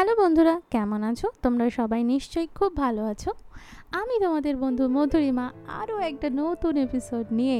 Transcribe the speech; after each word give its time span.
Hello 0.00 0.14
বন্ধুরা, 0.22 0.54
কেমন 0.74 1.00
আছো? 1.10 1.26
তোমরা 1.44 1.66
সবাই 1.78 2.00
নিশ্চয়ই 2.12 2.48
খুব 2.58 2.70
ভালো 2.82 3.02
আছো। 3.12 3.30
আমি 4.00 4.14
তোমাদের 4.24 4.54
বন্ধু 4.64 4.84
মধুরিমা, 4.96 5.46
আরও 5.80 5.96
একটা 6.10 6.28
নতুন 6.40 6.74
এপিসোড 6.86 7.26
নিয়ে 7.38 7.58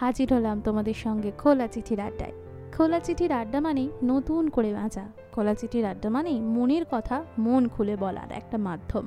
হাজির 0.00 0.28
হলাম 0.34 0.56
তোমাদের 0.66 0.96
সঙ্গে 1.04 1.30
খোলা 1.42 1.66
চিঠির 1.74 2.00
আড্ডায়। 2.06 2.34
খোলা 2.76 2.98
চিঠির 3.06 3.32
আড্ডা 3.40 3.58
মানেই 3.66 3.88
নতুন 4.10 4.42
করে 4.56 4.70
বাঁচা। 4.78 5.04
খোলা 5.34 5.54
চিঠির 5.60 5.84
আড্ডা 5.90 6.08
মানেই 6.16 6.38
মনের 6.56 6.84
কথা 6.90 7.16
মন 7.46 7.62
খুলে 7.74 7.94
বলার 8.02 8.30
একটা 8.40 8.56
মাধ্যম। 8.66 9.06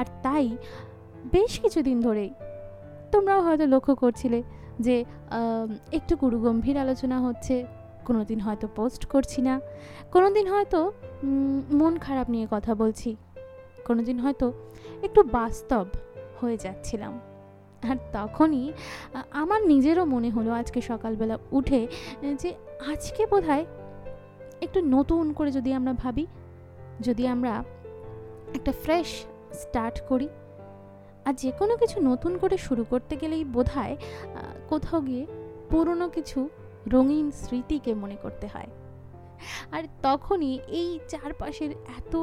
আর 0.00 0.06
তাই 0.24 0.46
বেশ 1.34 1.52
কিছুদিন 1.62 1.96
ধরেই 2.06 2.30
তোমরাও 3.12 3.40
হয়তো 3.46 3.64
লক্ষ্য 3.74 3.94
করছিলে 4.02 4.38
যে 4.86 4.96
একটু 5.98 6.12
গুরুগম্ভীর 6.22 6.76
আলোচনা 6.84 7.16
হচ্ছে 7.26 7.54
কোনো 8.10 8.24
দিন 8.24 8.40
হয়তো 8.40 8.68
পোস্ট 8.74 9.04
করছি 9.06 9.42
না 9.42 9.60
কোনো 10.12 10.30
দিন 10.30 10.48
হয়তো 10.48 10.92
মন 11.72 11.98
খারাপ 11.98 12.30
নিয়ে 12.30 12.46
কথা 12.50 12.74
বলছি 12.74 13.16
কোনো 13.84 14.02
দিন 14.02 14.18
হয়তো 14.18 14.52
একটু 15.02 15.22
বাস্তব 15.22 15.86
হয়ে 16.40 16.56
যাচ্ছিলাম। 16.56 17.20
আর 17.90 17.96
তখনই 18.12 18.72
আমার 19.30 19.66
নিজেরও 19.66 20.04
মনে 20.04 20.30
হলো 20.30 20.50
আজকে 20.52 20.80
সকালবেলা 20.80 21.38
উঠে 21.50 21.86
যে 22.38 22.54
আজকে 22.92 23.26
বোধহয় 23.26 23.64
একটু 24.60 24.80
নতুন 24.80 25.32
করে 25.32 25.50
যদি 25.50 25.74
আমরা 25.74 25.92
ভাবি 25.92 26.26
যদি 27.00 27.26
আমরা 27.26 27.64
একটা 28.54 28.72
ফ্রেশ 28.72 29.24
স্টার্ট 29.52 30.00
করি 30.08 30.28
আর 31.24 31.34
যে 31.34 31.52
কোনো 31.58 31.76
কিছু 31.76 32.00
নতুন 32.00 32.38
করে 32.38 32.56
শুরু 32.56 32.84
করতে 32.90 33.16
গেলেই 33.16 33.44
আ, 33.44 33.96
কোথাও 34.68 35.00
গিয়ে 35.00 35.26
পুরনো 35.70 36.08
কিছু 36.08 36.48
রঙিন 36.86 37.30
স্মৃতিকে 37.30 37.94
মনে 37.94 38.16
করতে 38.22 38.46
হয়। 38.46 38.70
আর 39.72 39.82
তখনই 40.02 40.58
এই 40.68 40.98
চারপাশের 41.08 41.70
এত 41.70 42.14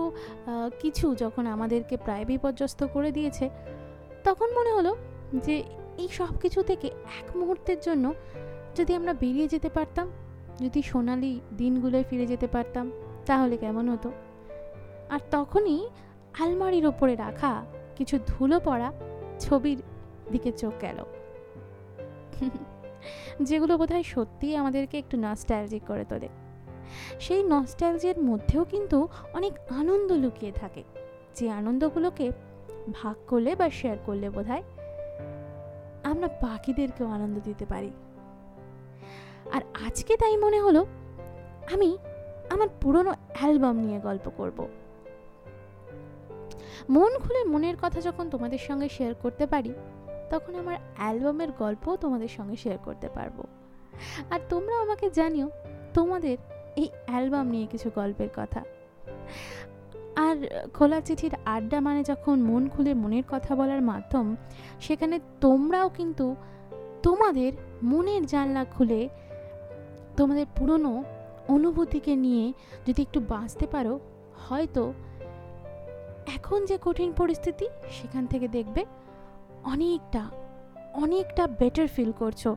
কিছু 0.80 1.16
যখন 1.16 1.48
আমাদেরকে 1.48 1.98
প্রায় 1.98 2.26
বিপর্যস্ত 2.26 2.84
করে 2.84 3.12
দিয়েছে, 3.12 3.50
তখন 4.24 4.50
মনে 4.58 4.72
হলো 4.72 4.92
যে 5.46 5.64
এই 5.98 6.08
সব 6.08 6.34
কিছু 6.42 6.64
থেকে 6.64 6.88
এক 6.88 7.38
মুহূর্তের 7.38 7.80
জন্য 7.82 8.14
যদি 8.76 8.92
আমরা 8.96 9.14
বেরিয়ে 9.14 9.48
যেতে 9.48 9.70
পারতাম, 9.70 10.08
যদি 10.62 10.82
সোনালি 10.82 11.40
দিনগুলোয় 11.58 12.04
ফিরে 12.10 12.26
যেতে 12.26 12.48
পারতাম, 12.48 12.92
তাহলে 13.26 13.58
কেমন 13.58 13.90
হতো? 13.90 14.12
আর 15.10 15.20
তখনই 15.32 15.90
আলমারির 16.40 16.86
ওপরে 16.86 17.16
রাখা 17.16 17.66
কিছু 17.96 18.20
ধুলো 18.28 18.60
পড়া 18.60 18.92
ছবির 19.40 19.78
দিকে 20.32 20.52
চোখ 20.52 20.74
গেল। 20.82 21.00
যেগুলো 23.42 23.78
বোধহয় 23.78 24.04
সত্যিই 24.04 24.56
আমাদেরকে 24.56 24.98
একটু 24.98 25.18
নস্টালজিক 25.18 25.84
করে 25.88 26.06
তোলে। 26.06 26.28
সেই 27.20 27.44
নস্টালজিয়ার 27.44 28.20
মধ্যেও 28.20 28.64
কিন্তু 28.64 29.08
অনেক 29.34 29.54
আনন্দ 29.70 30.12
লুকিয়ে 30.12 30.52
থাকে। 30.52 30.84
যে 31.36 31.50
আনন্দগুলোকে 31.50 32.32
ভাগ 32.94 33.16
করলে 33.28 33.56
বা 33.56 33.70
শেয়ার 33.70 33.98
করলে 34.06 34.30
বোধহয় 34.30 34.64
আমরা 36.04 36.28
বাকিদেরকেও 36.28 37.08
আনন্দ 37.08 37.40
দিতে 37.44 37.66
পারি। 37.66 37.92
আর 39.52 39.62
আজকে 39.88 40.18
তাই 40.18 40.38
মনে 40.38 40.62
হলো, 40.62 40.86
আমি 41.74 41.98
আমার 42.50 42.68
পুরনো 42.82 43.14
অ্যালবাম 43.40 43.76
নিয়ে 43.80 44.00
গল্প 44.00 44.32
করব। 44.38 44.68
মন 46.90 47.18
খুলে 47.18 47.44
মনের 47.44 47.76
কথা 47.82 48.02
যখন 48.02 48.30
তোমাদের 48.30 48.58
সঙ্গে 48.58 48.90
শেয়ার 48.90 49.14
করতে 49.14 49.48
পারি 49.48 49.74
তখন 50.30 50.54
আমার 50.56 50.78
অ্যালবামের 50.98 51.52
গল্পও 51.52 51.96
তোমাদের 51.96 52.28
সঙ্গে 52.28 52.56
শেয়ার 52.56 52.80
করতে 52.86 53.08
পারব। 53.10 53.38
আর 54.30 54.40
তোমরা 54.50 54.76
আমাকে 54.84 55.10
জানিও, 55.10 55.48
তোমাদের 55.94 56.38
এই 56.76 56.88
অ্যালবাম 57.06 57.46
নিয়ে 57.48 57.68
কিছু 57.72 57.88
গল্পের 57.96 58.32
কথা। 58.36 58.62
আর 60.16 60.38
খোলা 60.74 61.02
চিঠির 61.02 61.34
আড্ডা 61.46 61.80
মানে 61.80 62.04
যখন 62.04 62.36
মন 62.42 62.64
খুলে 62.70 62.94
মনের 62.94 63.26
কথা 63.30 63.52
বলার 63.56 63.82
মাধ্যম, 63.82 64.36
সেখানে 64.82 65.20
তোমরাও 65.42 65.90
কিন্তু 65.90 66.36
তোমাদের 67.04 67.52
মনের 67.84 68.26
জানলা 68.26 68.64
খুলে 68.66 69.10
তোমাদের 70.18 70.46
পুরনো 70.56 71.04
অনুভূতিকে 71.48 72.16
নিয়ে 72.16 72.46
যদি 72.88 73.02
একটু 73.02 73.20
বাঁচতে 73.20 73.66
পারো, 73.68 74.00
হয়তো 74.48 74.84
এখন 76.36 76.60
যে 76.66 76.78
কঠিন 76.86 77.10
পরিস্থিতি, 77.12 77.66
সেখান 77.98 78.24
থেকে 78.28 78.48
দেখবে 78.48 78.86
অনেকটা 79.64 80.30
অনেকটা 80.94 81.48
বেটার 81.48 81.88
ফিল 81.88 82.12
করছ, 82.12 82.48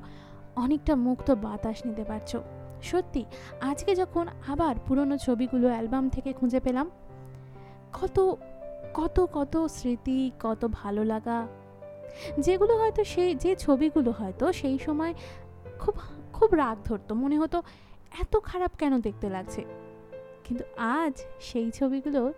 অনেকটা 0.57 0.97
মুক্ত 0.97 1.31
বাতাস 1.31 1.87
নিতে 1.87 2.05
পারছ। 2.05 2.37
সত্যি, 2.83 3.25
আজকে 3.61 3.95
যখন 3.95 4.27
আবার 4.49 4.75
পুরনো 4.87 5.17
ছবিগুলো 5.17 5.69
অ্যালবাম 5.69 6.09
থেকে 6.09 6.33
খুঁজে 6.33 6.61
পেলাম, 6.61 6.91
কত 7.93 8.35
কত 8.95 9.27
কত 9.33 9.67
স্মৃতি, 9.67 10.31
কত 10.41 10.69
ভালো 10.73 11.05
লাগা। 11.05 11.47
যেগুলো 12.39 12.77
হয়তো 12.77 13.05
সেই 13.05 13.35
যে 13.35 13.57
ছবিগুলো 13.57 14.11
হয়তো 14.11 14.53
সেই 14.53 14.79
সময় 14.79 15.15
খুব 15.79 15.95
খুব 16.33 16.55
রাগ 16.55 16.79
ধরতো, 16.85 17.15
মনে 17.15 17.39
হতো 17.39 17.63
এত 18.21 18.37
খারাপ 18.37 18.71
কেন 18.79 19.01
দেখতে 19.01 19.29
লাগছে। 19.29 19.65
কিন্তু 20.45 20.65
আজ 20.77 21.23
সেই 21.41 21.71
ছবিগুলো 21.71 22.33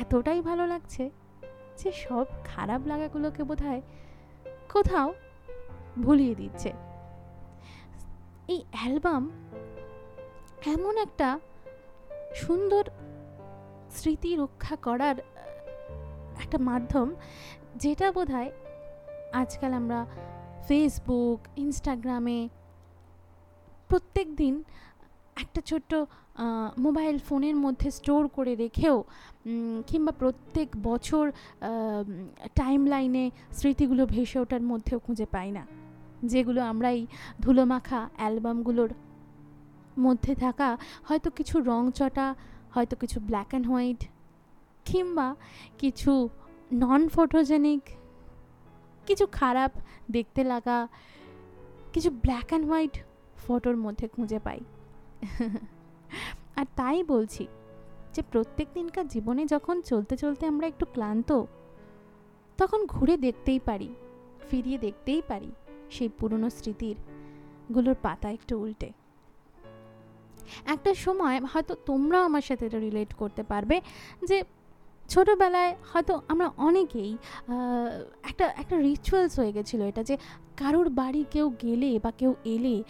এতটাই 0.00 0.40
ভালো 0.40 0.66
লাগছে 0.66 1.10
যে 1.78 1.92
সব 1.92 2.26
খারাপ 2.44 2.80
লাগাগুলোকে 2.86 3.42
বোধ 3.42 3.62
হয় 3.62 3.82
কোথাও 4.72 5.08
ভুলিয়ে 6.02 6.34
দিচ্ছে। 6.34 6.70
এই 8.48 8.60
অ্যালবাম 8.72 9.22
এমন 10.66 10.94
একটা 10.98 11.28
সুন্দর 12.34 12.84
স্মৃতি 13.90 14.30
রক্ষা 14.36 14.76
করার 14.76 15.16
একটা 16.42 16.58
মাধ্যম 16.58 17.08
যেটা 17.76 18.12
বোধ 18.12 18.30
হয় 18.30 18.50
আজকাল 19.32 19.72
আমরা 19.72 20.06
ফেসবুক 20.68 21.40
ইনস্টাগ্রামে 21.56 22.48
প্রত্যেক 23.88 24.36
দিন 24.36 24.54
একটা 25.42 25.60
ছোট্ট 25.60 25.92
মোবাইল 26.78 27.16
ফোনের 27.18 27.56
মধ্যে 27.56 27.88
স্টোর 27.90 28.22
করে 28.28 28.52
রেখেও 28.56 28.96
কিংবা 29.86 30.12
প্রত্যেক 30.12 30.68
বছর 30.82 31.24
টাইম 32.54 32.80
লাইনে 32.86 33.24
স্মৃতিগুলো 33.52 34.02
ভেসে 34.06 34.38
ওঠার 34.38 34.62
মধ্যেও 34.62 34.98
খুঁজে 34.98 35.26
পাই 35.26 35.50
না। 35.50 35.66
যেগুলো 36.24 36.60
আমরা 36.62 36.88
এই 36.90 37.02
ধুলোমাখা 37.40 38.00
অ্যালবামগুলোর 38.16 38.90
মধ্যে 39.98 40.32
থাকা 40.34 40.68
হয়তো 41.08 41.28
কিছু 41.30 41.56
রং 41.60 41.82
চটা 41.94 42.26
হয়তো 42.74 42.94
কিছু 42.96 43.20
ব্ল্যাক 43.20 43.46
অ্যান্ড 43.48 43.66
হোয়াইট 43.66 44.00
কিংবা 44.84 45.28
কিছু 45.78 46.12
নন 46.72 47.02
ফটোজেনিক 47.08 47.82
কিছু 49.06 49.24
খারাপ 49.32 49.72
দেখতে 50.10 50.40
লাগা, 50.44 50.78
কিছু 51.92 52.10
ব্ল্যাক 52.10 52.48
অ্যান্ড 52.48 52.66
হোয়াইট 52.66 52.94
ফটোর 53.46 53.76
মধ্যে 53.76 54.06
খুঁজে 54.08 54.38
পাই। 54.38 54.60
আর 56.56 56.64
তাই 56.76 57.02
বলছি 57.02 57.46
যে 58.14 58.22
প্রত্যেক 58.32 58.68
দিনকার 58.74 59.08
জীবনে 59.08 59.46
যখন 59.46 59.80
চলতে 59.80 60.16
চলতে 60.16 60.46
আমরা 60.46 60.66
একটু 60.66 60.86
ক্লান্ত, 60.92 61.44
তখন 62.56 62.86
ঘুরে 62.86 63.16
দেখতেই 63.16 63.60
পারি, 63.64 63.88
ফিরিয়ে 64.50 64.78
দেখতেই 64.78 65.22
পারি 65.28 65.52
সেই 65.90 66.08
পুরনো 66.08 66.50
স্মৃতিরগুলোর 66.50 67.96
পাতা 68.02 68.30
একটু 68.30 68.58
উল্টে। 68.58 68.92
একটা 70.66 70.94
সময় 70.94 71.40
হয়তো 71.40 71.74
তোমরাও 71.86 72.24
আমার 72.24 72.42
সাথে 72.42 72.66
এটা 72.66 72.78
রিলেট 72.78 73.14
করতে 73.14 73.42
পারবে 73.42 73.80
যে 74.28 74.44
ছোটোবেলায় 75.08 75.72
হয়তো 75.92 76.14
আমরা 76.28 76.46
অনেকেই 76.56 77.12
একটা 78.30 78.46
একটা 78.62 78.76
রিচুয়ালস 78.78 79.38
হয়ে 79.38 79.52
গেছিল 79.52 79.80
এটা 79.82 80.02
যে 80.02 80.16
কারোর 80.56 80.88
বাড়ি 80.90 81.24
কেউ 81.30 81.46
গেলে 81.62 81.98
বা 82.04 82.10
কেউ 82.10 82.34
এলে 82.44 82.82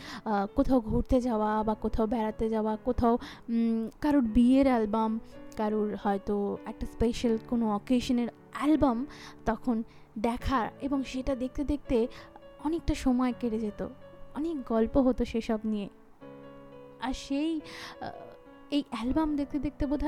কোথাও 0.57 0.81
ঘুরতে 0.81 1.21
যাওয়া 1.21 1.51
বা 1.63 1.75
কোথাও 1.75 2.07
বেড়াতে 2.07 2.47
যাওয়া, 2.51 2.73
কোথাও 2.85 3.19
কারোর 4.01 4.25
বিয়ের 4.37 4.67
অ্যালবাম 4.67 5.21
কারোর 5.57 5.97
হয়তো 6.03 6.57
একটা 6.67 6.87
স্পেশাল 6.87 7.39
কোনো 7.51 7.65
অকেশনের 7.73 8.29
অ্যালবাম 8.53 9.07
তখন 9.47 9.83
দেখার 10.19 10.69
এবং 10.81 11.05
সেটা 11.05 11.35
দেখতে 11.35 11.65
দেখতে 11.65 11.97
অনেকটা 12.65 12.95
সময় 12.95 13.33
কেটে 13.41 13.59
যেত। 13.59 13.81
অনেক 14.35 14.57
গল্প 14.65 14.95
হতো 14.97 15.23
সেসব 15.25 15.61
নিয়ে। 15.65 15.89
আর 17.01 17.13
সেই 17.13 17.61
এই 18.71 18.85
অ্যালবাম 18.91 19.37
দেখতে 19.37 19.59
দেখতে 19.59 19.87
বোধ 19.87 20.05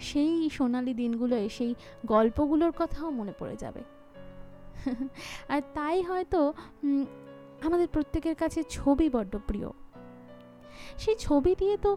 সেই 0.00 0.50
সোনালি 0.50 0.94
দিনগুলোয় 0.94 1.48
সেই 1.48 1.74
গল্পগুলোর 2.06 2.72
কথাও 2.78 3.10
মনে 3.10 3.32
পড়ে 3.38 3.56
যাবে। 3.56 3.80
আর 5.48 5.62
তাই 5.74 6.02
হয়তো 6.02 6.52
আমাদের 7.62 7.88
প্রত্যেকের 7.92 8.34
কাছে 8.34 8.62
ছবি 8.70 9.08
বড্ড 9.08 9.36
প্রিয়। 9.46 9.68
সেই 10.98 11.14
ছবি 11.18 11.54
দিয়ে 11.58 11.76
তো 11.76 11.96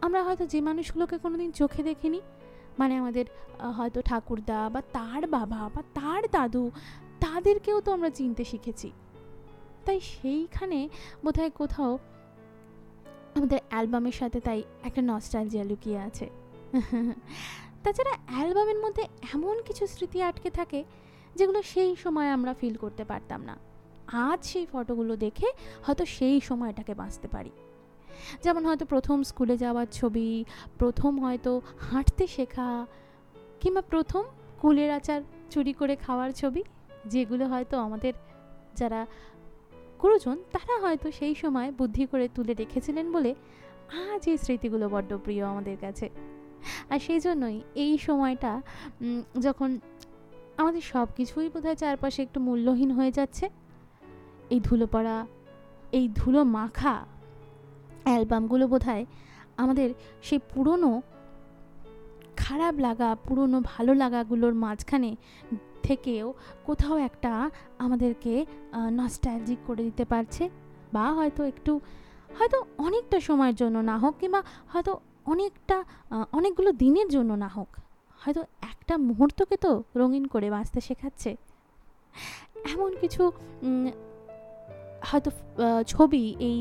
আমরা 0.00 0.24
হয়তো 0.24 0.46
যে 0.46 0.60
মানুষগুলোকে 0.60 1.18
কোনোদিন 1.18 1.50
চোখে 1.50 1.82
দেখিনি 1.82 2.20
মানে 2.78 2.96
আমাদের 2.96 3.24
হয়তো 3.76 4.02
ঠাকুরদা 4.02 4.70
বা 4.72 4.82
তার 4.92 5.26
বাবা 5.26 5.70
বা 5.74 5.82
তার 5.94 6.22
দাদু, 6.32 6.70
তাদেরকেও 7.20 7.80
তো 7.80 7.92
আমরা 7.92 8.10
চিনতে 8.10 8.44
শিখেছি। 8.44 8.90
তাই 9.84 10.00
সেইখানে 10.00 10.88
বোধহয় 11.24 11.50
কোথাও 11.50 11.98
আমাদের 13.36 13.58
অ্যালবামের 13.68 14.12
সাথে 14.12 14.40
তাই 14.40 14.62
একটা 14.84 15.02
নস্টালজিয়া 15.02 15.64
লুকিয়ে 15.64 15.98
আছে। 15.98 16.30
তাছাড়া 17.84 18.18
অ্যালবামের 18.26 18.78
মধ্যে 18.78 19.02
এমন 19.34 19.62
কিছু 19.62 19.86
স্মৃতি 19.86 20.22
আটকে 20.22 20.50
থাকে, 20.50 20.84
যেগুলো 21.34 21.62
সেই 21.62 21.96
সময় 21.96 22.30
আমরা 22.30 22.54
ফিল 22.54 22.74
করতে 22.74 23.04
পারতাম 23.04 23.42
না। 23.42 23.56
আজ 24.06 24.46
সেই 24.46 24.66
ফটোগুলো 24.72 25.16
দেখে 25.16 25.46
হয়তো 25.82 26.04
সেই 26.04 26.40
সময়টাকে 26.40 26.94
বাঁচতে 26.94 27.28
পারি। 27.28 27.50
যেমন 28.42 28.66
হয়তো 28.66 28.86
প্রথম 28.86 29.22
স্কুলে 29.22 29.56
যাওয়ার 29.56 29.86
ছবি, 29.92 30.44
প্রথম 30.78 31.20
হয়তো 31.20 31.60
হাঁটতে 31.78 32.26
শেখা, 32.26 32.86
কিংবা 33.60 33.80
প্রথম 33.80 34.24
কুলের 34.60 34.90
আচার 34.90 35.22
চুরি 35.50 35.72
করে 35.72 35.96
খাওয়ার 35.96 36.30
ছবি, 36.30 36.62
যেগুলো 37.06 37.48
হয়তো 37.48 37.78
আমাদের 37.78 38.12
যারা 38.76 39.06
গুরুজন, 40.02 40.36
তারা 40.54 40.74
হয়তো 40.84 41.08
সেই 41.18 41.34
সময় 41.42 41.68
বুদ্ধি 41.80 42.04
করে 42.10 42.26
তুলে 42.36 42.52
রেখেছিলেন 42.62 43.06
বলে 43.16 43.32
আজ 44.02 44.22
এই 44.32 44.36
স্মৃতিগুলো 44.44 44.86
বড্ড 44.94 45.10
প্রিয় 45.24 45.42
আমাদের 45.52 45.76
কাছে। 45.84 46.06
আর 46.92 46.98
সেই 47.06 47.20
জন্যই 47.26 47.56
এই 47.84 47.92
সময়টা 48.06 48.52
যখন 49.46 49.70
আমাদের 50.60 50.82
সব 50.92 51.06
কিছুই 51.18 51.48
বোধহয় 51.54 51.78
চারপাশে 51.82 52.20
একটু 52.26 52.38
মূল্যহীন 52.46 52.90
হয়ে 52.98 53.12
যাচ্ছে, 53.18 53.44
এই 54.54 54.60
ধুলো 54.66 54.86
পড়া 54.94 55.16
এই 55.98 56.04
ধুলো 56.18 56.40
মাখা 56.58 56.94
অ্যালবামগুলো 58.06 58.64
বোধহয় 58.72 59.04
আমাদের 59.62 59.88
সেই 60.26 60.40
পুরনো 60.52 60.92
খারাপ 62.42 62.74
লাগা, 62.86 63.10
পুরনো 63.26 63.58
ভালো 63.72 63.92
লাগাগুলোর 64.02 64.54
মাঝখানে 64.64 65.10
থেকেও 65.88 66.26
কোথাও 66.66 66.96
একটা 67.08 67.32
আমাদেরকে 67.84 68.34
নস্টালজিক 69.00 69.60
করে 69.68 69.82
দিতে 69.88 70.04
পারছে 70.12 70.44
বা 70.94 71.04
হয়তো 71.18 71.42
একটু, 71.52 71.72
হয়তো 72.38 72.58
অনেকটা 72.86 73.18
সময়ের 73.28 73.56
জন্য 73.62 73.76
না 73.90 73.96
হোক 74.02 74.14
কিংবা 74.20 74.40
হয়তো 74.72 74.92
অনেকটা 75.32 75.76
অনেকগুলো 76.38 76.70
দিনের 76.82 77.08
জন্য 77.14 77.30
না 77.44 77.48
হোক, 77.56 77.70
হয়তো 78.22 78.42
একটা 78.72 78.94
মুহূর্তকে 79.08 79.56
তো 79.64 79.72
রঙিন 80.00 80.24
করে 80.34 80.48
বাঁচতে 80.54 80.78
শেখাচ্ছে। 80.88 81.30
এমন 82.72 82.90
কিছু 83.02 83.22
হয়তো 85.08 85.30
ছবি 85.92 86.22
এই 86.48 86.56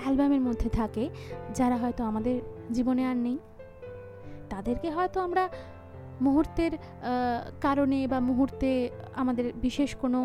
অ্যালবামের 0.00 0.42
মধ্যে 0.48 0.68
থাকে 0.78 1.04
যারা 1.58 1.76
হয়তো 1.82 2.02
আমাদের 2.10 2.36
জীবনে 2.76 3.02
আর 3.10 3.18
নেই। 3.26 3.38
তাদেরকে 4.52 4.88
হয়তো 4.96 5.18
আমরা 5.26 5.44
মুহূর্তের 6.26 6.72
কারণে 7.60 7.98
বা 8.12 8.18
মুহূর্তে 8.30 8.68
আমাদের 9.22 9.46
বিশেষ 9.66 9.90
কোনো 10.02 10.20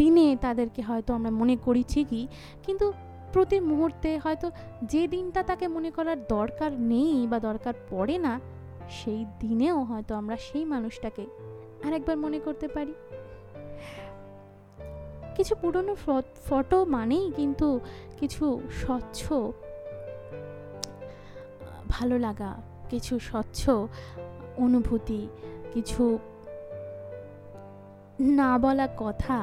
দিনে 0.00 0.26
তাদেরকে 0.44 0.80
হয়তো 0.88 1.10
আমরা 1.18 1.30
মনে 1.40 1.54
করি 1.66 1.82
ঠিকই, 1.92 2.24
কিন্তু 2.66 2.86
প্রতি 3.34 3.58
মুহূর্তে 3.70 4.10
হয়তো 4.24 4.46
যে 4.92 5.02
দিনটা 5.14 5.40
তাকে 5.50 5.66
মনে 5.76 5.90
করার 5.96 6.18
দরকার 6.36 6.70
নেই 6.92 7.16
বা 7.30 7.38
দরকার 7.48 7.74
পড়ে 7.90 8.16
না, 8.26 8.34
সেই 8.98 9.20
দিনেও 9.42 9.78
হয়তো 9.90 10.12
আমরা 10.20 10.36
সেই 10.46 10.64
মানুষটাকে 10.74 11.24
আরেকবার 11.86 12.16
মনে 12.24 12.38
করতে 12.46 12.66
পারি। 12.76 12.94
কিছু 15.36 15.54
পুরনো 15.62 15.94
ফটো 16.46 16.78
মানেই 16.96 17.26
কিন্তু 17.38 17.68
কিছু 18.20 18.44
স্বচ্ছ, 18.80 19.20
ভালো 21.94 22.16
লাগা, 22.26 22.52
কিছু 22.90 23.14
স্বচ্ছ 23.28 23.60
অনুভূতি, 24.64 25.22
কিছু 25.74 26.04
না 28.40 28.50
বলা 28.58 28.86
কথা 29.02 29.38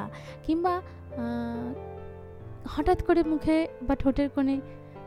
কিংবা 0.45 0.73
হঠাৎ 2.73 2.99
করে 3.07 3.21
মুখে 3.31 3.57
বা 3.87 3.93
ঠোঁটের 4.01 4.29
কোণে 4.35 4.55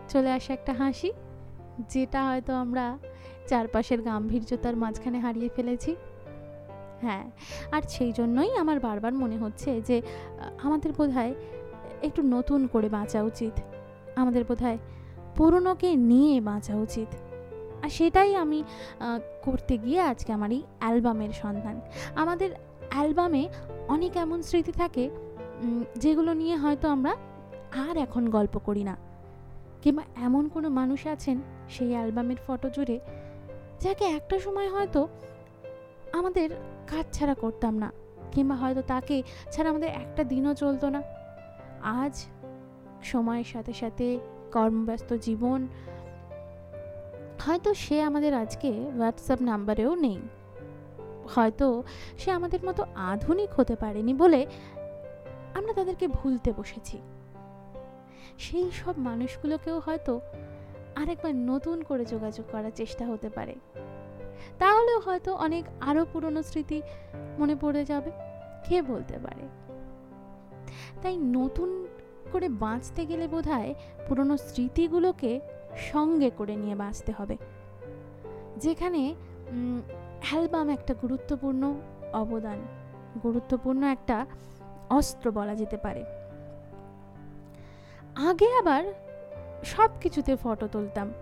চলে 0.08 0.30
আসে 0.36 0.50
একটা 0.52 0.72
হাসি, 0.80 1.10
যেটা 1.92 2.20
হয়তো 2.28 2.52
আমরা 2.64 2.84
চারপাশের 3.50 4.00
গাম্ভীর্যতার 4.02 4.76
মাঝখানে 4.76 5.18
হারিয়ে 5.18 5.50
ফেলেছি। 5.56 5.92
হ্যাঁ 7.04 7.24
আর 7.74 7.82
সেই 7.94 8.10
জন্যই 8.12 8.50
আমার 8.62 8.78
বারবার 8.80 9.12
মনে 9.22 9.36
হচ্ছে 9.42 9.70
যে, 9.88 9.96
আমাদের 10.62 10.90
বোধহয় 10.98 11.32
একটু 12.06 12.20
নতুন 12.34 12.60
করে 12.72 12.88
বাঁচা 12.88 13.20
উচিত। 13.30 13.54
আমাদের 14.20 14.42
বোধহয় 14.48 14.78
পুরনোকে 15.36 15.90
নিয়ে 16.10 16.34
বাঁচা 16.50 16.74
উচিত। 16.76 17.10
আর 17.82 17.90
সেটাই 17.98 18.30
আমি 18.44 18.58
করতে 19.46 19.74
গিয়ে 19.84 20.00
আজকে 20.12 20.30
আমার 20.36 20.50
এই 20.56 20.62
অ্যালবামের 20.80 21.32
সন্ধান। 21.42 21.76
আমাদের 22.22 22.50
অ্যালবামে 22.92 23.42
অনেক 23.94 24.12
এমন 24.24 24.38
স্মৃতি 24.48 24.72
থাকে 24.82 25.04
যেগুলো 26.02 26.32
নিয়ে 26.40 26.56
হয়তো 26.56 26.86
আমরা 26.88 27.12
আর 27.86 27.94
এখন 28.06 28.22
গল্প 28.36 28.54
করি 28.58 28.82
না। 28.90 28.94
কিংবা 29.82 30.02
এমন 30.26 30.44
কোনো 30.54 30.68
মানুষ 30.80 31.00
আছেন 31.14 31.36
সেই 31.74 31.90
অ্যালবামের 31.96 32.40
ফটো 32.46 32.68
জুড়ে, 32.76 32.96
যাকে 33.84 34.04
একটা 34.18 34.36
সময় 34.38 34.68
হয়তো 34.68 35.00
আমাদের 36.18 36.48
কাজ 36.90 37.06
ছাড়া 37.12 37.34
করতাম 37.34 37.74
না, 37.82 37.88
কিংবা 38.32 38.54
হয়তো 38.62 38.82
তাকে 38.92 39.16
ছাড়া 39.52 39.68
আমাদের 39.70 39.90
একটা 40.02 40.22
দিনও 40.32 40.52
চলতো 40.62 40.86
না। 40.94 41.00
আজ 42.00 42.14
সময়ের 43.02 43.48
সাথে 43.52 43.72
সাথে 43.72 44.06
কর্মব্যস্ত 44.52 45.10
জীবন 45.26 45.60
হয়তো 47.46 47.74
সে 47.74 48.02
আমাদের 48.02 48.34
আজকে 48.34 48.70
হোয়াটসঅ্যাপ 48.70 49.42
নাম্বারেও 49.42 49.94
নেই। 49.94 50.18
হয়তো 51.34 51.82
সে 52.18 52.30
আমাদের 52.30 52.64
মতো 52.64 52.84
আধুনিক 52.94 53.50
হতে 53.56 53.76
পারেনি 53.76 54.14
বলে 54.14 54.46
আমরা 55.54 55.72
তাদেরকে 55.72 56.08
ভুলতে 56.08 56.52
বসেছি। 56.56 56.98
সেই 58.38 58.70
সব 58.70 58.94
মানুষগুলোকেও 58.96 59.78
হয়তো 59.78 60.20
আরেকবার 60.96 61.34
নতুন 61.34 61.82
করে 61.82 62.04
যোগাযোগ 62.04 62.46
করার 62.52 62.70
চেষ্টা 62.74 63.06
হতে 63.06 63.28
পারে। 63.28 63.54
তাহলেও 64.58 65.00
হয়তো 65.00 65.34
অনেক 65.34 65.64
আরও 65.80 66.06
পুরনো 66.12 66.42
স্মৃতি 66.42 66.82
মনে 67.38 67.56
পড়ে 67.60 67.84
যাবে, 67.84 68.10
কে 68.68 68.82
বলতে 68.82 69.18
পারে? 69.18 69.74
তাই 71.02 71.16
নতুন 71.16 71.86
করে 72.32 72.48
বাঁচতে 72.48 73.06
গেলে 73.06 73.28
বোধ 73.28 73.48
হয় 73.48 73.74
পুরনো 74.08 74.36
স্মৃতিগুলোকে 74.36 75.40
সঙ্গে 75.92 76.30
করে 76.30 76.56
নিয়ে 76.56 76.74
বাঁচতে 76.74 77.12
হবে। 77.18 77.36
যেখানে 78.56 79.14
অ্যালবাম 80.30 80.68
একটা 80.68 80.94
গুরুত্বপূর্ণ 81.02 81.74
অবদান, 82.12 82.58
গুরুত্বপূর্ণ 83.22 83.82
একটা 83.82 84.26
অস্ত্র 84.90 85.30
বলা 85.30 85.54
যেতে 85.54 85.76
পারে। 85.76 86.04
আগে 88.16 88.56
আবার 88.56 88.84
সব 89.64 89.90
কিছুতে 90.00 90.36
ফটো 90.36 90.68
তুলতাম। 90.68 91.12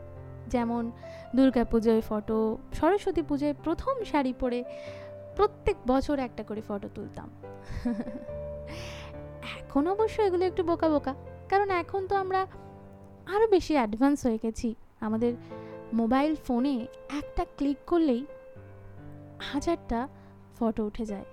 যেমন, 0.49 0.91
দুর্গা 1.37 1.65
পুজোয় 1.65 2.01
ফটো 2.01 2.59
সরস্বতী 2.73 3.23
পুজোয় 3.23 3.55
প্রথম 3.65 4.05
শাড়ি 4.05 4.35
পরে 4.41 4.65
প্রত্যেক 5.37 5.77
বছর 5.87 6.19
একটা 6.19 6.43
করে 6.43 6.61
ফটো 6.69 6.89
তুলতাম। 6.95 7.31
এখন 9.61 9.87
অবশ্য 9.87 10.23
এগুলো 10.23 10.45
একটু 10.45 10.63
বোকা 10.63 10.89
বোকা, 10.89 11.15
কারণ 11.49 11.71
এখন 11.71 12.07
তো 12.07 12.17
আমরা 12.17 12.47
আরও 13.33 13.47
বেশি 13.49 13.75
অ্যাডভান্স 13.75 14.27
হয়ে 14.27 14.39
গেছি। 14.43 14.75
আমাদের 15.01 15.33
মোবাইল 15.93 16.37
ফোনে 16.47 16.87
একটা 17.21 17.45
ক্লিক 17.59 17.77
করলেই 17.87 18.23
হাজারটা 19.53 20.09
ফটো 20.57 20.83
উঠে 20.87 21.05
যায়। 21.07 21.25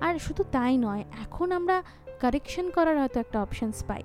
আর 0.00 0.18
শুধু 0.18 0.42
তাই 0.52 0.78
নয়, 0.78 1.04
এখন 1.22 1.52
আমরা 1.52 1.82
কারেকশন 2.20 2.70
করার 2.70 2.98
হয়তো 2.98 3.20
একটা 3.20 3.38
অপশানস 3.42 3.84
পাই। 3.84 4.02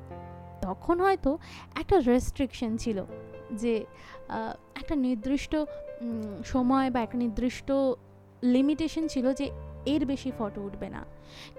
তখন 0.62 1.00
হয়তো 1.00 1.38
একটা 1.75 2.00
রেস্ট্রিকশন 2.00 2.77
ছিল 2.77 2.98
যে 3.51 3.86
একটা 4.75 4.95
নির্দিষ্ট 4.95 5.55
সময় 6.45 6.91
বা 6.91 7.00
একটা 7.01 7.17
নির্দিষ্ট 7.17 7.72
লিমিটেশন 8.43 9.07
ছিল 9.07 9.34
যে 9.34 9.45
এর 9.86 10.05
বেশি 10.05 10.31
ফটো 10.38 10.62
উঠবে 10.62 10.89
না। 10.89 11.05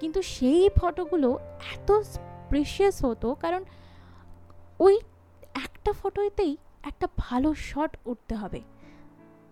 কিন্তু 0.01 0.23
সেই 0.23 0.69
ফটোগুলো 0.77 1.39
এত 1.75 1.89
প্রিশিয়াস 2.49 3.05
হতো 3.05 3.35
কারণ 3.35 3.65
ওই 4.81 4.99
একটা 5.87 6.01
ফটোতেই 6.03 6.53
একটা 6.91 7.07
ভালো 7.25 7.49
শট 7.69 7.93
উঠতে 8.11 8.35
হবে। 8.43 8.61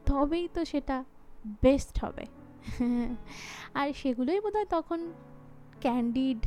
তবেই 0.07 0.47
তো 0.55 0.61
সেটা 0.71 0.97
বেস্ট 1.65 1.95
হবে। 2.05 2.25
আর 3.79 3.87
সেগুলোই 4.01 4.39
বোধহয় 4.45 4.69
তখন 4.77 5.01
ক্যান্ডিড 5.85 6.41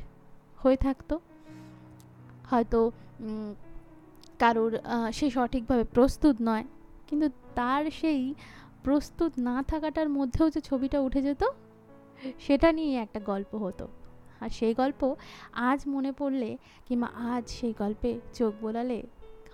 হয়ে 0.62 0.78
থাকতো। 0.86 1.16
হয়তো 2.52 2.80
কারোর 4.42 4.72
সে 5.18 5.28
সঠিকভাবে 5.36 5.84
প্রস্তুত 5.96 6.36
নয়, 6.48 6.66
কিন্তু 7.08 7.28
তার 7.56 7.84
সেই 8.00 8.22
প্রস্তুত 8.86 9.32
না 9.48 9.56
থাকাটার 9.72 10.10
মধ্যেও 10.18 10.48
যে 10.56 10.60
ছবিটা 10.70 10.98
উঠে 11.08 11.22
যেত, 11.28 11.44
সেটা 12.46 12.70
নিয়ে 12.78 12.94
একটা 13.06 13.20
গল্প 13.32 13.52
হতো। 13.64 13.86
আর 14.44 14.50
সেই 14.58 14.74
গল্প 14.82 15.02
আজ 15.70 15.80
মনে 15.94 16.12
পড়লে 16.20 16.50
কিংবা 16.88 17.10
আজ 17.34 17.44
সেই 17.58 17.74
গল্পে 17.82 18.10
চোখ 18.38 18.54
বোলালে 18.62 19.00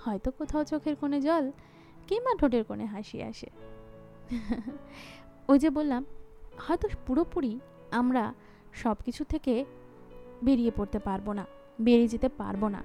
হয়তো 0.03 0.29
কোথাও 0.31 0.63
চোখের 0.63 0.95
কোণে 0.95 1.19
জল 1.22 1.51
কিংবা 2.07 2.31
ঠোঁটের 2.39 2.63
কোণে 2.63 2.86
হাসি 2.86 3.17
আসে। 3.24 3.50
ওই 5.48 5.60
যে 5.60 5.69
বললাম, 5.69 6.05
হয়তো 6.65 6.88
পুরোপুরি 7.07 7.60
আমরা 7.91 8.33
সব 8.74 8.98
কিছু 9.05 9.24
থেকে 9.24 9.65
বেরিয়ে 10.43 10.72
পড়তে 10.77 11.00
পারব 11.00 11.27
না, 11.31 11.45
বেরিয়ে 11.81 12.07
যেতে 12.07 12.29
পারব 12.29 12.67
না। 12.67 12.81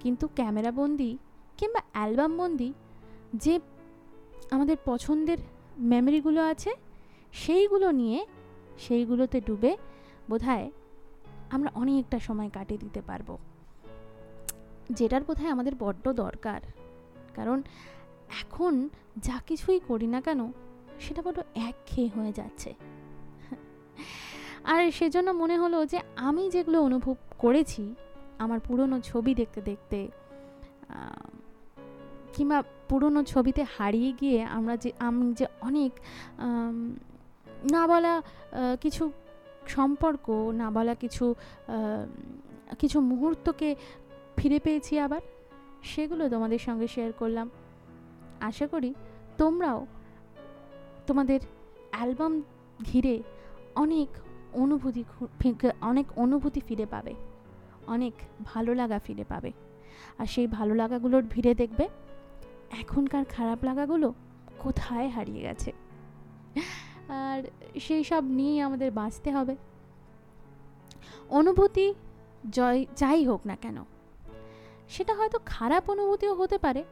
কিন্তু 0.00 0.28
ক্যামেরাবন্দি 0.34 1.18
কিংবা 1.58 1.80
অ্যালবামবন্দি 1.92 2.72
যে 3.34 3.60
আমাদের 4.50 4.76
পছন্দের 4.84 5.38
মেমোরিগুলো 5.78 6.40
আছে, 6.42 6.70
সেইগুলো 7.32 7.90
নিয়ে 7.90 8.18
সেইগুলোতে 8.78 9.40
ডুবে 9.40 9.76
বোধহয় 10.30 10.70
আমরা 11.50 11.70
অনেকটা 11.74 12.18
সময় 12.18 12.50
কাটিয়ে 12.52 12.80
দিতে 12.80 13.00
পারব। 13.00 13.28
যেটার 14.90 15.22
বোধহয় 15.24 15.50
আমাদের 15.50 15.74
বড্ড 15.78 16.08
দরকার। 16.08 16.60
কারণ 17.34 17.62
এখন 18.42 18.88
যা 19.16 19.36
কিছুই 19.46 19.80
করি 19.88 20.06
না 20.06 20.20
কেন, 20.20 20.52
সেটা 21.00 21.22
বড্ড 21.22 21.38
একঘেয়ে 21.68 22.10
হয়ে 22.16 22.32
যাচ্ছে। 22.32 22.74
আর 24.64 24.90
সেজন্য 24.90 25.30
মনে 25.30 25.58
হলো 25.58 25.86
যে 25.86 25.98
আমি 26.16 26.50
যেগুলো 26.50 26.82
অনুভব 26.82 27.16
করেছি, 27.38 27.94
আমার 28.38 28.60
পুরনো 28.60 29.00
ছবি 29.00 29.34
দেখতে 29.34 29.60
দেখতে 29.60 30.08
কিংবা 32.32 32.62
পুরনো 32.88 33.24
ছবিতে 33.24 33.64
হারিয়ে 33.78 34.12
গিয়ে 34.12 34.44
আমরা 34.44 34.76
যে, 34.76 34.92
আমি 34.98 35.32
যে 35.32 35.46
অনেক 35.60 35.92
না 37.72 37.86
বলা 37.86 38.22
কিছু 38.80 39.12
সম্পর্ক, 39.68 40.30
না 40.30 40.70
বলা 40.70 40.94
কিছু 40.94 41.34
কিছু 42.78 43.00
মুহূর্তকে 43.00 43.76
ফিরে 44.36 44.58
পেয়েছি 44.58 44.98
আবার। 44.98 45.20
সেগুলো 45.82 46.28
তোমাদের 46.28 46.58
সঙ্গে 46.58 46.88
শেয়ার 46.88 47.12
করলাম। 47.12 47.50
আশা 48.40 48.66
করি 48.66 48.94
তোমরাও 49.38 49.86
তোমাদের 51.06 51.40
অ্যালবাম 51.90 52.42
ঘিরে 52.84 53.22
অনেক 53.74 54.08
অনুভূতি 54.52 55.04
অনেক 55.80 56.06
অনুভূতি 56.16 56.60
ফিরে 56.60 56.86
পাবে। 56.86 57.14
অনেক 57.86 58.12
ভালো 58.44 58.74
লাগা 58.74 58.98
ফিরে 58.98 59.24
পাবে। 59.28 59.52
আর 60.18 60.26
সেই 60.26 60.46
ভালো 60.46 60.74
লাগাগুলোর 60.74 61.22
ভিড়ে 61.22 61.54
দেখবে 61.54 61.88
এখনকার 62.70 63.24
খারাপ 63.24 63.64
লাগাগুলো 63.64 64.14
কোথায় 64.58 65.08
হারিয়ে 65.08 65.40
গেছে। 65.40 65.72
আর 67.08 67.42
সেই 67.80 68.04
সব 68.04 68.24
নিয়েই 68.24 68.60
আমাদের 68.60 68.90
বাঁচতে 68.90 69.32
হবে। 69.32 69.56
অনুভূতি 71.28 71.94
জয়, 72.52 72.84
যাই 72.96 73.24
হোক 73.24 73.40
না 73.46 73.56
কেন 73.56 73.84
সেটা 74.88 75.14
হয়তো 75.14 75.38
খারাপ 75.46 75.90
অনুভূতিও 75.90 76.34
হতে 76.34 76.58
পারে। 76.58 76.84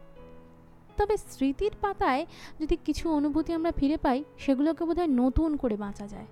তবে 0.97 1.17
স্মৃতির 1.17 1.73
পাতায় 1.81 2.27
যদি 2.61 2.77
কিছু 2.77 3.11
অনুভূতি 3.11 3.53
আমরা 3.53 3.73
ফিরে 3.73 3.97
পাই, 3.97 4.25
সেগুলোকে 4.39 4.85
বোধহয় 4.85 5.07
নতুন 5.07 5.57
করে 5.57 5.77
বাঁচা 5.77 6.07
যায়। 6.07 6.27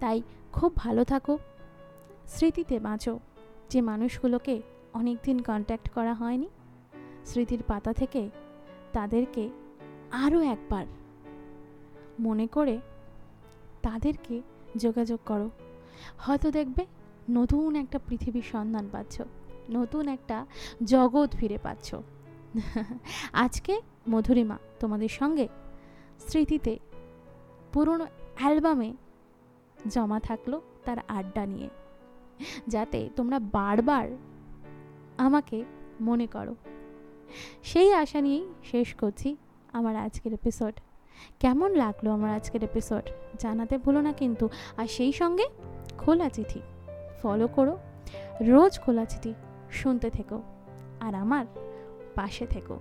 তাই 0.00 0.22
খুব 0.52 0.76
ভালো 0.76 1.04
থাকো। 1.04 1.38
স্মৃতিতে 2.26 2.78
বাঁচো। 2.78 3.18
যে 3.70 3.80
মানুষগুলোকে 3.80 4.62
অনেক 4.92 5.18
দিন 5.22 5.42
কন্ট্যাক্ট 5.42 5.88
করা 5.90 6.14
হয়নি, 6.14 6.48
স্মৃতির 7.26 7.62
পাতা 7.66 7.92
থেকে 7.92 8.30
তাদেরকে 8.92 9.50
আরও 10.10 10.40
একবার 10.40 10.86
মনে 12.20 12.46
করে 12.46 12.80
তাদেরকে 13.82 14.42
যোগাযোগ 14.76 15.20
করো। 15.26 15.50
হয়তো 16.18 16.50
দেখবে 16.50 16.86
নতুন 17.30 17.76
একটা 17.76 17.98
পৃথিবীর 18.08 18.42
সন্ধান 18.42 18.88
পাচ্ছ। 18.92 19.22
নতুন 19.70 20.08
একটা 20.08 20.46
জগৎ 20.84 21.36
ফিরে 21.36 21.58
পাচ্ছ। 21.58 21.94
আজকে 23.32 23.80
মধুরিমা 24.10 24.58
তোমাদের 24.80 25.08
সঙ্গে 25.08 25.48
স্মৃতিতে 26.20 26.78
পুরনো 27.72 28.06
অ্যালবামে 28.36 28.92
জমা 29.88 30.20
থাকল 30.20 30.60
তার 30.84 30.96
আড্ডা 31.08 31.46
নিয়ে। 31.46 31.68
যাতে 32.68 33.08
তোমরা 33.16 33.38
বারবার 33.38 34.08
আমাকে 35.18 35.64
মনে 36.00 36.26
করো। 36.26 36.56
সেই 37.62 37.94
আশা 37.94 38.20
নিয়েই 38.20 38.48
শেষ 38.64 38.94
করছি 38.94 39.36
আমার 39.72 39.96
আজকের 39.96 40.32
এপিসোড 40.32 40.80
কেমন 41.40 41.74
লাগল 41.74 42.10
আমার 42.10 42.30
আজকের 42.30 42.64
এপিসোড 42.64 43.02
জানাতে 43.38 43.78
ভুলো 43.78 44.00
না 44.00 44.12
কিন্তু। 44.12 44.48
আর 44.76 44.86
সেই 44.86 45.12
সঙ্গে 45.12 45.44
খোলা 45.98 46.28
চিঠি। 46.28 46.60
ফলো 47.22 47.48
করো। 47.48 47.78
রোজ 48.40 48.80
খোলা 48.80 49.04
চিঠি। 49.04 49.34
শুনতে 49.80 50.08
থেকো 50.10 50.38
আর 51.00 51.12
আমার 51.14 51.44
পাশে 52.16 52.44
থেকো। 52.46 52.76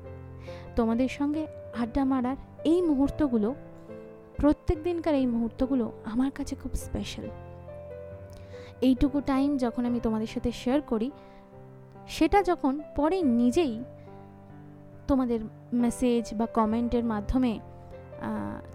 তোমাদের 0.77 1.10
সঙ্গে 1.17 1.43
আড্ডা 1.81 2.03
মারার 2.12 2.38
এই 2.71 2.79
মুহূর্তগুলো, 2.89 3.50
প্রত্যেক 4.38 4.77
দিনকার 4.83 5.15
এই 5.21 5.27
মুহূর্তগুলো 5.36 5.86
আমার 6.05 6.31
কাছে 6.38 6.53
খুব 6.62 6.71
স্পেশাল 6.86 7.27
এইটুকু 8.81 9.17
টাইম 9.31 9.50
যখন 9.57 9.83
আমি 9.86 10.00
তোমাদের 10.00 10.27
সাথে 10.27 10.50
শেয়ার 10.51 10.81
করি, 10.81 11.10
সেটা 12.07 12.39
যখন 12.43 12.74
পরে 12.95 13.17
নিজেই 13.41 13.74
তোমাদের 15.10 15.39
মেসেজ 15.83 16.24
বা 16.39 16.45
কমেন্টের 16.57 17.03
মাধ্যমে 17.03 17.51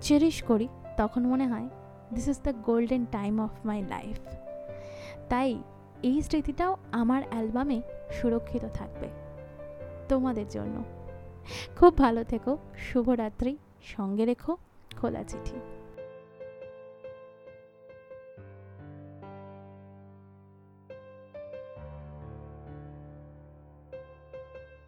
চেরিশ 0.00 0.36
করি, 0.42 0.66
তখন 0.96 1.22
মনে 1.32 1.46
হয় 1.46 1.68
this 2.14 2.26
is 2.28 2.38
the 2.44 2.52
golden 2.64 3.02
time 3.16 3.34
of 3.40 3.52
my 3.66 3.80
life 3.94 4.18
তাই 5.28 5.48
এই 6.06 6.22
স্মৃতিটাও 6.22 6.76
আমার 6.92 7.22
অ্যালবামে 7.30 7.82
সুরক্ষিত 8.12 8.62
থাকবে। 8.74 9.08
তোমাদের 10.08 10.48
জন্য। 10.48 10.84
খুব 11.76 11.98
ভালো 11.98 12.24
থেকো, 12.24 12.58
শুভরাত্রি। 12.78 13.56
সঙ্গে 13.82 14.24
রেখো 14.24 14.56
খোলা 15.00 15.22
চিঠি। 15.22 15.75